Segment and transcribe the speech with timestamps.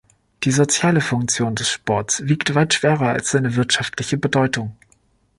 [0.45, 4.75] Die soziale Funktion des Sports wiegt weit schwerer als seine wirtschaftliche Bedeutung.